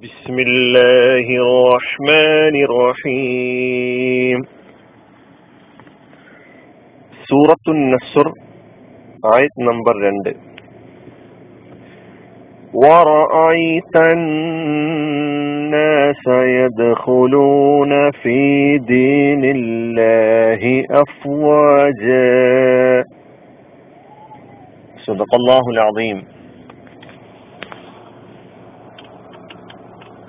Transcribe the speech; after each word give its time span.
بسم 0.00 0.36
الله 0.38 1.26
الرحمن 1.44 2.54
الرحيم. 2.68 4.38
سورة 7.28 7.64
النصر 7.68 8.26
آية 9.34 9.54
نمبر 9.60 9.94
2 10.08 10.34
ورأيت 12.74 13.96
الناس 13.96 16.24
يدخلون 16.26 18.10
في 18.10 18.78
دين 18.78 19.44
الله 19.44 20.84
أفواجا. 20.90 23.04
صدق 25.06 25.34
الله 25.34 25.62
العظيم. 25.70 26.39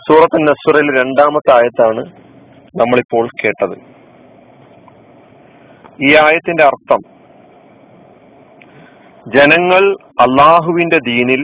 സൂറത്ത് 0.07 0.38
നസ്വറിൽ 0.41 0.88
രണ്ടാമത്തെ 0.99 1.52
ആയത്താണ് 1.54 2.04
നമ്മളിപ്പോൾ 2.79 3.28
കേട്ടത്. 3.28 3.75
ഈ 6.04 6.15
ആയത്തിന്റെ 6.15 6.64
അർത്ഥം 6.64 7.01
ജനങ്ങൾ 9.36 9.83
അള്ളാഹുവിന്റെ 10.21 10.97
ദീനിൽ 10.97 11.42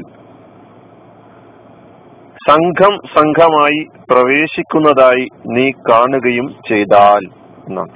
സംഘം 2.50 2.94
സംഘമായി 3.16 3.80
പ്രവേശിക്കുന്നതായി 4.12 5.28
നീ 5.48 5.72
കാണുകയും 5.90 6.48
ചെയ്താൽ 6.70 7.24
എന്നാണ്. 7.68 7.96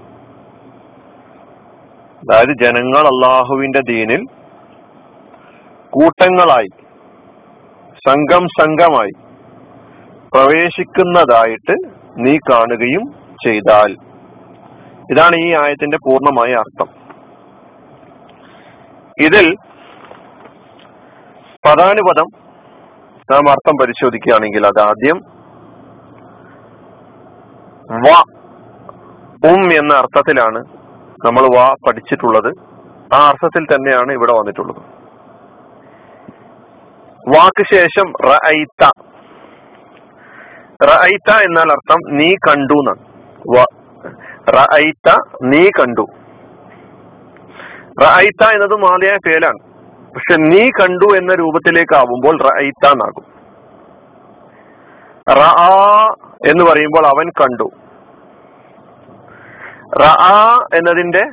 അതായത് 2.21 2.53
ജനങ്ങൾ 2.63 3.03
അള്ളാഹുവിന്റെ 3.13 3.79
ദീനിൽ 3.79 4.23
കൂട്ടങ്ങളായി 5.89 6.71
സംഘം 8.09 8.45
സംഘമായി 8.59 9.30
പ്രവേശിക്കുന്നതായിട്ട് 10.33 11.75
നീ 12.17 12.37
കാണുകയും 12.37 13.03
ചെയ്താൽ. 13.45 13.95
ഇതാണ് 15.11 15.35
ഈ 15.35 15.53
ആയത്തിന്റെ 15.53 15.97
പൂർണമായ 15.97 16.53
അർത്ഥം. 16.53 16.89
ഇതിൽ 19.19 19.55
പദാനുപദം 21.65 22.27
നാം 23.31 23.49
അർത്ഥം 23.49 23.73
പരിശോധിക്കുകയാണെങ്കിൽ 23.81 24.65
ആദ്യം 24.67 25.17
വ 28.07 28.23
ഉം 29.51 29.73
എന്ന 29.73 29.93
അർത്ഥത്തിലാണ് 29.93 30.59
നമ്മൾ 31.25 31.57
വ 31.57 31.75
പഠിച്ചിട്ടുള്ളത്. 31.87 32.53
ആ 33.15 33.27
അർത്ഥത്തിൽ 33.27 33.65
തന്നെയാണ് 33.65 34.11
ഇവിടെ 34.11 34.31
വന്നിട്ടുള്ളത്. 34.31 34.81
വാക്ക് 37.35 37.65
ശേഷം 37.73 38.13
റഅയ്ത 38.29 38.89
റഅയ്ത 40.89 41.31
എന്നാൽ 41.47 41.71
അർത്ഥം 41.71 41.99
നീ 42.19 42.29
കണ്ടു 42.47 42.77
എന്നാണ്. 42.81 43.01
റഅയ്ത 44.49 45.09
നീ 45.41 45.63
കണ്ടു. 45.79 46.05
റഅയ്ത 48.03 48.43
എന്നത് 48.55 48.75
മാതയായ 48.83 49.17
പേലാണ് 49.25 49.59
പക്ഷെ 50.15 50.35
നീ 50.43 50.63
കണ്ടു 50.79 51.07
എന്ന 51.15 51.33
രൂപത്തിലേക്ക് 51.33 51.95
ആവുമ്പോൾ 51.95 52.35
റഅയ്ത 52.47 52.85
എന്നാകും. 52.87 53.25
റഅ 55.39 55.59
എന്ന് 56.51 56.63
പറയുമ്പോൾ 56.63 57.05
അവൻ 57.07 57.27
കണ്ടു. 57.41 57.67
റഅ 60.03 60.31
എന്നതിന്റെ 60.77 61.23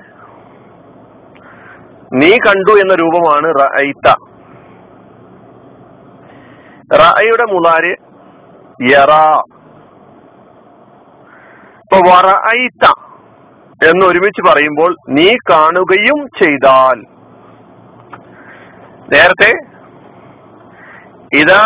നീ 2.20 2.30
കണ്ടു 2.46 2.72
എന്ന 2.72 2.94
രൂപമാണ് 2.94 3.48
റഅയ്ത. 3.60 4.08
റഅയുടെ 7.02 7.44
മുളാര് 7.52 7.94
എന്ന് 13.88 14.04
ഒരുമിച്ച് 14.06 14.42
പറയുമ്പോൾ 14.42 14.96
നീ 15.08 15.36
കാണുകയും 15.50 16.26
ചെയ്താൽ. 16.38 16.98
നേരത്തെ 19.12 19.50
ഇതാ 21.32 21.64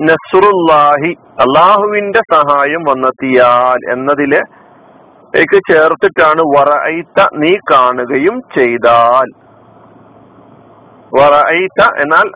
നസ്റുല്ലാഹി 0.00 1.10
അള്ളാഹുവിന്റെ 1.38 2.20
സഹായം 2.34 2.82
വന്നെത്തിയാൽ 2.82 3.92
എന്നതിലെ 3.92 4.42
ചേർത്തിട്ടാണ് 5.70 6.42
വറഅയ്ത 6.56 7.26
നീ 7.32 7.56
കാണുകയും 7.70 8.40
ചെയ്താൽ. 8.54 9.28
വറഅയ്ത 11.14 11.82
എന്നാൽ 12.02 12.28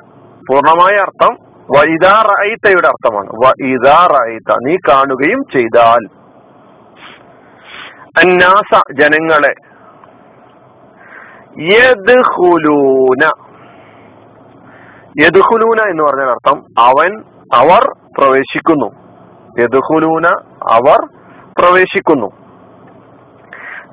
പൂർണമായ 0.48 0.94
അർത്ഥം 0.96 1.49
വൈദാ 1.78 2.22
റഅയ്തയുടെ 2.22 2.88
അർത്ഥമാണ്. 2.88 3.30
വഇദാ 3.30 4.06
റഅയ്ത 4.06 4.54
നീ 4.66 4.76
കാണുകയും 4.88 5.44
ചെയ്താൽ. 5.52 6.08
അന്നാസ 8.18 8.82
ജനങ്ങളെ. 8.92 9.54
യദ്ഖുലൂന. 11.62 13.30
യദ്ഖുലൂന 15.20 15.90
എന്ന് 15.90 16.02
പറഞ്ഞാൽ 16.02 16.30
അർത്ഥം 16.30 16.64
അവൻ 16.78 17.22
അവർ 17.54 17.92
പ്രവേശിക്കുന്നു. 18.18 18.86
യദ്ഖുലൂന 19.58 20.26
അവർ 20.70 21.06
പ്രവേശിക്കുന്നു. 21.58 22.26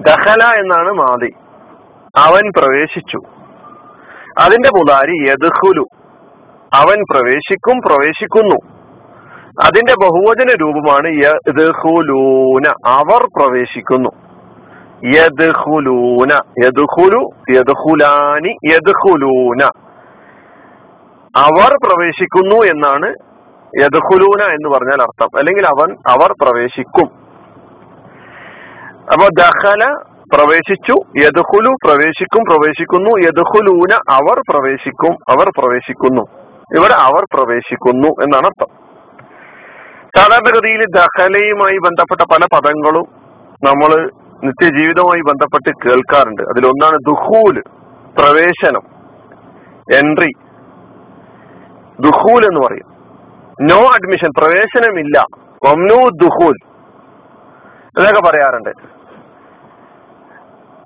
ദഹല 0.02 0.44
എന്നാണ് 0.44 0.92
മാതി. 0.92 1.34
അവൻ 2.18 2.52
പ്രവേശിച്ചു. 2.58 3.18
അതിന്റെ 4.40 4.70
മുതാരി 4.70 5.30
യദ്ഖുലു. 5.30 5.97
അവൻ 6.74 7.04
പ്രവേശിക്കും 7.12 7.82
പ്രവേശിക്കുന്നു. 7.86 8.56
അതിന്റെ 9.64 9.94
ബഹുവചന 9.94 10.58
രൂപമാണ് 10.62 11.08
യദ്ഖുലൂന. 11.08 12.64
അവർ 12.86 13.26
പ്രവേശിക്കുന്നു. 13.26 14.10
യദ്ഖുലൂന. 15.06 16.42
യദ്ഖുലു 16.66 17.30
യദ്ഖുലാനി 17.50 18.58
യദ്ഖുലൂന. 18.74 19.64
അവർ 21.36 21.78
പ്രവേശിക്കുന്നു 21.88 22.56
എന്നാണ് 22.56 23.16
യദ്ഖുലൂന 23.82 24.42
എന്ന് 24.52 24.70
പറഞ്ഞാൽ 24.70 25.02
അർത്ഥം. 25.02 25.38
അല്ലെങ്കിൽ 25.38 25.66
അവൻ 25.66 25.98
അവർ 26.08 26.34
പ്രവേശിക്കും. 26.42 27.08
അപ്പൊ 29.14 29.28
ദഹല 29.40 29.96
പ്രവേശിച്ചു 30.34 30.94
യദ്ഖുലു 31.26 31.70
പ്രവേശിക്കും 31.86 32.44
പ്രവേശിക്കുന്നു 32.50 33.10
യദ്ഖുലൂന 33.10 34.00
അവർ 34.10 34.42
പ്രവേശിക്കും 34.50 35.14
അവർ 35.14 35.50
പ്രവേശിക്കുന്നു. 35.58 36.47
ഇവിടെ 36.76 36.94
അവർ 36.94 37.26
പ്രവേശിക്കുന്നു 37.34 38.08
എന്നാണ് 38.08 38.46
അർത്ഥം. 38.46 38.88
സാധാരണഗതിയിൽ 40.16 40.86
ദഹലയുമായി 40.86 41.78
ബന്ധപ്പെട്ട 41.78 42.22
പല 42.22 42.46
പദങ്ങളും 42.56 43.06
നമ്മൾ 43.64 44.10
നിത്യജീവിതവുമായി 44.44 45.22
ബന്ധപ്പെട്ട് 45.22 45.90
കേൾക്കാറുണ്ട്. 45.90 46.42
അതിലൊന്നാണ് 46.42 46.98
ദുഹൂൽ 46.98 47.64
പ്രവേശനം 48.18 48.82
എൻട്രി. 49.96 50.32
ദുഹൂൽ 52.00 52.46
എന്ന് 52.46 52.68
പറയും. 52.68 52.98
നോ 53.62 53.88
അഡ്മിഷൻ 53.88 54.30
പ്രവേശനമില്ല. 54.38 55.26
ഒമ്നു 55.72 56.10
ദുഹൂൽ 56.10 56.56
എന്നൊക്കെ 57.98 58.22
പറയാറുണ്ട്. 58.22 58.70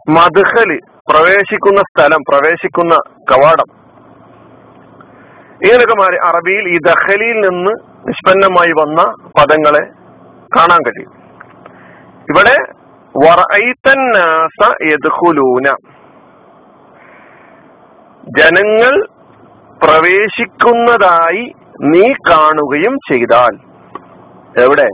മധുഹൽ 0.10 0.80
പ്രവേശിക്കുന്ന 1.10 1.82
സ്ഥലം 1.82 2.20
പ്രവേശിക്കുന്ന 2.30 2.96
കവാടം. 3.32 3.81
ഇങ്ങനെയൊക്കെ 5.64 5.96
മാറി? 5.96 6.16
അറബിയിൽ 6.16 6.68
ഈ 6.68 6.78
ദഹലിയിൽ 6.78 7.50
നിന്ന് 7.50 7.72
നിഷ്പന്നമായി 8.08 8.72
വന്ന 8.72 9.14
പദങ്ങളെ 9.40 9.86
കാണാൻ 10.58 10.80
കഴിയും. 10.82 11.22
ഇവിടെ 12.30 12.58
ജനങ്ങൾ 18.38 19.06
പ്രവേശിക്കുന്നതായി 19.84 21.54
നീ 21.82 22.12
കാണുകയും 22.12 22.98
ചെയ്താൽ. 23.12 23.58
എവിടെ? 24.64 24.90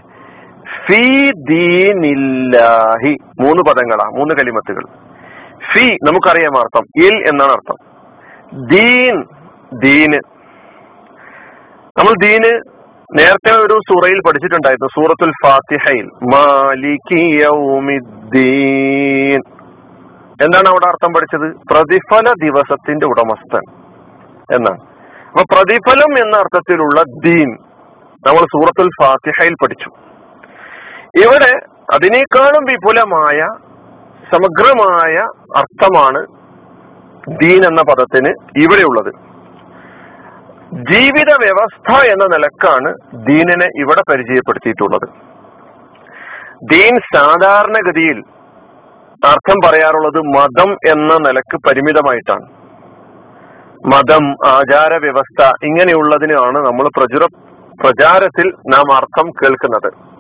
ദീനില്ലാഹി. 1.49 3.17
മൂന്ന് 3.39 3.63
പദങ്ങളാ 3.63 4.05
മൂന്ന് 4.05 4.35
കലിമത്തുകൾ. 4.35 4.81
ഫി 5.73 5.97
നമുക്കറിയാം 6.03 6.57
അർത്ഥം. 6.57 7.05
ഇൽ 7.05 7.27
എന്നാണ് 7.27 7.51
അർത്ഥം. 7.51 7.75
ദീൻ 8.67 9.23
ദീന്. 9.73 10.36
നമ്മൾ 11.97 12.11
ദീന് 12.21 12.61
നേരത്തെ 13.19 13.51
ഒരു 13.59 13.79
സൂറയിൽ 13.89 14.19
പഠിച്ചിട്ടുണ്ടായിരുന്നു 14.27 14.87
സൂറത്തുൽ 14.87 15.31
ഫാത്തിഹയിൽ. 15.43 16.05
എന്താണ് 20.41 20.69
അവിടെ 20.69 20.87
അർത്ഥം 20.87 21.13
പഠിച്ചത്? 21.13 21.73
പ്രതിഫല 21.73 22.33
ദിവസത്തിന്റെ 22.43 23.05
ഉടമസ്ഥൻ 23.05 23.63
എന്നാണ്. 24.55 24.79
അപ്പൊ 25.27 25.43
പ്രതിഫലം 25.55 26.25
എന്ന 26.25 26.37
അർത്ഥത്തിലുള്ള 26.37 27.01
ദീൻ 27.25 27.57
നമ്മൾ 28.27 28.39
സൂറത്തുൽ 28.39 28.89
ഫാത്തിഹയിൽ 29.01 29.53
പഠിച്ചു. 29.61 29.89
ഇവിടെ 31.25 31.59
അതിനേക്കാളും 31.93 32.65
വിപുലമായ 32.69 33.47
സമഗ്രമായ 34.33 35.15
അർത്ഥമാണ് 35.57 36.25
ദീൻ 37.43 37.65
എന്ന 37.65 37.81
പദത്തിന് 37.81 38.29
ഇവിടെയുള്ളത്. 38.63 39.13
ജീവിത 40.73 41.29
വ്യവസ്ഥ 41.41 42.05
എന്ന 42.05 42.25
നിലക്കാണ് 42.25 42.93
ദീനിനെ 43.13 43.67
ഇവിടെ 43.75 44.11
പരിചയപ്പെടുത്തിയിട്ടുള്ളത്. 44.11 45.09
ദീൻ 46.63 46.99
സാധാരണഗതിയിൽ 47.15 48.23
അർത്ഥം 49.25 49.55
പറയാറുള്ളത് 49.65 50.17
മതം 50.17 50.71
എന്ന 50.71 51.13
നിലയ്ക്ക് 51.13 51.67
പരിമിതമായിട്ടാണ്. 51.67 52.41
മതം 53.85 54.35
ആചാര 54.47 54.97
വ്യവസ്ഥ 54.97 55.51
ഇങ്ങനെയുള്ളതിനാണ് 55.63 56.57
നമ്മൾ 56.65 56.87
പ്രചുര 56.97 57.25
പ്രചാരത്തിൽ 57.79 58.47
നാം 58.49 58.95
അർത്ഥം 58.95 59.31
കേൾക്കുന്നത്. 59.31 60.17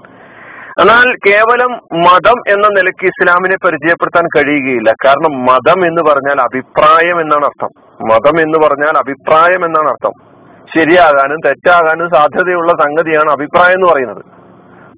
എന്നാൽ 0.81 1.15
കേവലം 1.15 1.71
മതം 1.93 2.53
എന്ന 2.53 2.67
നിലയ്ക്ക് 2.67 3.05
ഇസ്ലാമിനെ 3.05 3.55
പരിചയപ്പെടുത്താൻ 3.65 4.27
കഴിയുകയില്ല. 4.27 4.93
കാരണം 5.05 5.45
മതം 5.45 5.87
എന്ന് 5.87 6.11
പറഞ്ഞാൽ 6.11 6.41
അഭിപ്രായം 6.41 7.21
എന്നാണ് 7.21 7.45
അർത്ഥം. 7.45 7.69
മതം 8.07 8.41
എന്ന് 8.41 8.67
പറഞ്ഞാൽ 8.67 8.97
അഭിപ്രായം 8.97 9.65
എന്നാണ് 9.65 9.89
അർത്ഥം. 9.89 10.26
ശരിയാകാനും 10.75 11.37
തെറ്റാകാനും 11.45 12.09
സാധ്യതയുള്ള 12.15 12.71
സംഗതിയാണ് 12.71 13.31
അഭിപ്രായം 13.31 13.73
എന്ന് 13.73 13.93
പറയുന്നത്. 13.93 14.25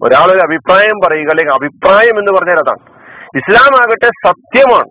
ഒരാളൊരു 0.04 0.38
ഒരു 0.38 0.48
അഭിപ്രായം 0.48 1.00
പറയുക 1.08 1.30
അല്ലെങ്കിൽ 1.30 1.54
അഭിപ്രായം 1.54 2.20
എന്ന് 2.20 2.32
പറഞ്ഞാൽ 2.32 2.56
അതാണ്. 2.56 3.00
ഇസ്ലാം 3.38 3.82
ആകട്ടെ 3.82 4.10
സത്യമാണ്. 4.28 4.90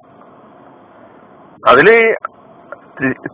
അതിൽ 1.69 2.15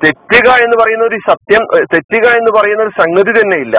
തെറ്റുക 0.04 0.50
എന്ന് 0.50 0.76
പറയുന്ന 0.84 1.04
ഒരു 1.04 1.18
സത്യം 1.30 1.86
തെറ്റുക 1.94 2.28
എന്ന് 2.28 2.60
പറയുന്ന 2.60 2.82
ഒരു 2.82 2.90
സംഗതി 2.90 3.32
തന്നെ 3.32 3.56
ഇല്ല. 3.56 3.78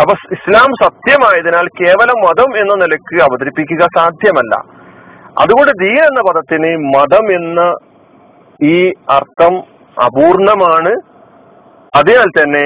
അപ്പൊ 0.00 0.12
ഇസ്ലാം 0.12 0.66
സത്യമായതിനാൽ 0.82 1.68
കേവലം 1.68 2.22
മതം 2.22 2.58
എന്ന 2.58 2.74
നിലയ്ക്ക് 2.74 3.22
അവതരിപ്പിക്കുക 3.22 3.80
സാധ്യമല്ല. 3.96 4.80
അതുകൊണ്ട് 5.38 5.72
ദീൻ 5.80 6.04
എന്ന 6.04 6.32
പദത്തിന് 6.32 6.76
മതം 6.76 7.32
എന്ന 7.32 7.74
ഈ 8.62 8.88
അർത്ഥം 8.88 9.56
അപൂർണമാണ്. 10.04 11.09
അതിനാൽ 11.96 12.28
തന്നെ 12.38 12.64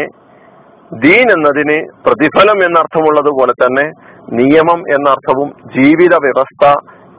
ദീൻ 0.93 1.27
എന്നതിന് 1.33 1.77
പ്രതിഫലം 2.07 2.59
എന്നർത്ഥമുള്ളത് 2.65 3.31
പോലെ 3.39 3.53
തന്നെ 3.53 3.87
നിയമം 4.33 4.81
എന്നർത്ഥവും 4.95 5.49
ജീവിത 5.77 6.15
വ്യവസ്ഥ 6.15 6.65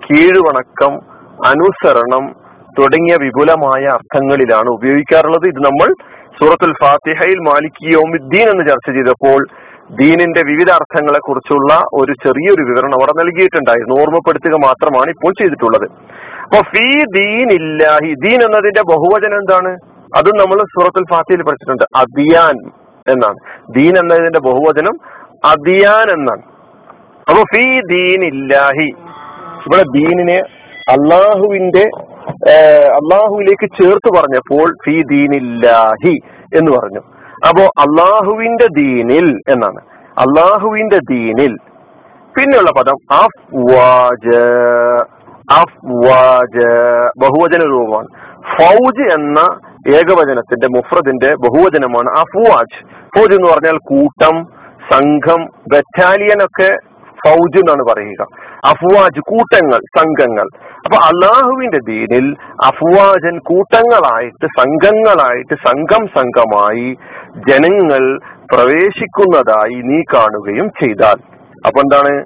കീഴ്വണക്കം 0.06 0.94
അനുസരണം 1.46 2.26
തുടങ്ങിയ 2.80 3.16
വിപുലമായ 3.16 3.84
അർത്ഥങ്ങളിലാണ് 3.88 4.70
ഉപയോഗിക്കാറുള്ളത്. 4.70 5.46
ഇത് 5.48 5.60
നമ്മൾ 5.66 5.90
സൂറത്തുൽ 6.40 6.74
ഫാത്തിഹയിൽ 6.82 7.40
മാലിക് 7.40 7.84
യോമുദ്ദീൻ 7.94 8.48
എന്ന് 8.50 8.64
ചർച്ച 8.70 8.88
ചെയ്തപ്പോൾ 8.92 9.40
ദീനിന്റെ 9.92 10.42
വിവിധ 10.42 10.70
അർത്ഥങ്ങളെ 10.72 11.20
കുറിച്ചുള്ള 11.20 11.74
ഒരു 11.94 12.14
ചെറിയൊരു 12.24 12.64
വിവരണം 12.64 12.94
അവിടെ 12.94 13.14
നൽകിയിട്ടുണ്ടായിരുന്നു. 13.20 13.96
ഓർമ്മപ്പെടുത്തുക 14.02 14.56
മാത്രമാണ് 14.68 15.10
ഇപ്പോൾ 15.10 15.34
ചെയ്തിട്ടുള്ളത്. 15.42 15.88
അപ്പൊ 16.44 16.60
ഫീ 16.62 16.88
ദീൻ 17.20 17.50
ഇല്ലാഹി 17.62 18.14
ദീൻ 18.26 18.40
എന്നതിന്റെ 18.44 18.82
ബഹുവചനം 18.94 19.38
എന്താണ്? 19.38 19.95
അതും 20.16 20.38
നമ്മൾ 20.38 20.60
സൂറത്തുൽ 20.60 21.04
ഫാത്തിയിൽ 21.12 21.44
പഠിച്ചിട്ടുണ്ട്. 21.44 21.84
അദിയാൻ 21.96 22.72
എന്നാണ്. 23.12 23.38
ദീൻ 23.76 23.98
എന്നതിന്റെ 23.98 24.40
ബഹുവചനം 24.40 25.00
അദിയാൻ 25.46 26.12
എന്നാണ്. 26.12 26.42
അപ്പൊ 27.30 27.44
ഫീ 27.44 27.80
ദീൻ 27.80 28.26
ഇല്ലാഹി 28.26 28.94
ഇവിടെ 29.66 29.84
ദീനിനെ 29.84 30.42
അള്ളാഹുവിന്റെ 30.90 31.90
അള്ളാഹുവിലേക്ക് 32.86 33.84
ചേർത്ത് 33.84 34.18
പറഞ്ഞപ്പോൾ 34.18 34.74
ഫീ 34.86 35.02
ദീനില്ലാഹി 35.02 36.20
എന്ന് 36.56 36.72
പറഞ്ഞു. 36.72 37.00
അപ്പോ 37.48 37.64
അള്ളാഹുവിന്റെ 37.64 38.68
ദീനിൽ 38.78 39.42
എന്നാണ്. 39.50 39.80
അള്ളാഹുവിന്റെ 40.18 40.98
ദീനിൽ. 40.98 41.58
പിന്നെയുള്ള 42.38 42.72
പദം 42.72 43.16
അഫ്വാജ്. 43.16 44.40
അഫ്വാജ്. 45.52 46.68
ബഹുവചന 47.18 47.64
രൂപമാണ്. 47.70 48.08
ഫൗജ് 48.58 49.14
എന്ന 49.14 49.60
ഏകവചനത്തിന്റെ 49.88 50.68
മുഫ്രദിന്റെ 50.68 51.36
ബഹുവചനമാണ് 51.36 52.10
അഫ്വാജ് 52.20 52.86
ഫൗജ് 53.18 53.34
എന്ന് 53.34 53.48
പറഞ്ഞാൽ 53.48 53.78
കൂട്ടം 53.78 54.46
സംഘം 54.92 55.50
ബറ്റാലിയൻ 55.72 56.44
ഒക്കെ 56.44 56.78
ഫൗജ് 57.26 57.58
എന്നാണ് 57.58 57.84
പറയുക. 57.84 58.28
അഫ്വാജ് 58.66 59.20
കൂട്ടങ്ങൾ 59.20 59.80
സംഘങ്ങൾ. 59.98 60.48
അപ്പൊ 60.78 60.98
അള്ളാഹുവിന്റെ 60.98 61.78
ദീനിൽ 61.78 62.36
അഫ്വാജൻ 62.66 63.40
കൂട്ടങ്ങളായിട്ട് 63.40 64.46
സംഘങ്ങളായിട്ട് 64.46 65.56
സംഘം 65.56 66.08
സംഘമായി 66.08 66.96
ജനങ്ങൾ 67.36 68.20
പ്രവേശിക്കുന്നതായി 68.54 69.82
നീ 69.82 70.02
കാണുകയും 70.14 70.70
ചെയ്താൽ. 70.70 71.16
അപ്പൊ 71.66 71.82
എന്താണ്? 71.82 72.24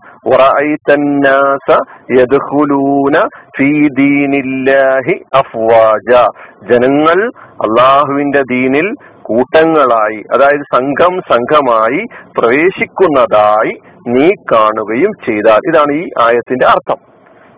ജനങ്ങൾ 6.72 7.32
അള്ളാഹുവിന്റെ 7.52 8.42
ദീനിൽ 8.42 8.94
കൂട്ടങ്ങളായി 9.22 10.24
അതായത് 10.34 10.76
സംഘം 10.76 11.22
സംഘമായി 11.32 12.06
പ്രവേശിക്കുന്നതായി 12.40 13.72
നീ 14.08 14.30
കാണുകയും 14.52 15.12
ചെയ്താൽ. 15.28 15.58
ഇതാണ് 15.70 15.92
ഈ 15.92 16.04
ആയത്തിന്റെ 16.22 16.66
അർത്ഥം. 16.66 16.98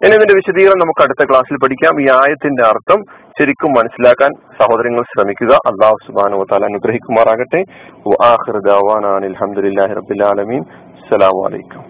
ഇനി 0.05 0.15
ഇതിന്റെ 0.15 0.33
വിശദീകരണം 0.33 0.79
നമുക്ക് 0.79 1.03
അടുത്ത 1.03 1.29
ക്ലാസ്സിൽ 1.29 1.57
പഠിക്കാം. 1.63 2.01
ഈ 2.01 2.09
ആയത്തിന്റെ 2.09 2.63
അർത്ഥം 2.63 3.03
ശരിക്കും 3.39 3.71
മനസ്സിലാക്കാൻ 3.71 4.31
സഹോദരങ്ങൾ 4.61 5.01
ശ്രമിക്കുക. 5.01 5.55
അള്ളാഹു 5.55 5.95
സുബാനു 6.07 6.45
താല 6.51 6.65
അനുഗ്രഹിക്കുമാറാകട്ടെ. 6.65 7.63
അലഹമുല്ലാഹി 9.15 9.93
റബിൻ 9.93 10.59
അസ്സലാമലൈക്കും 10.59 11.81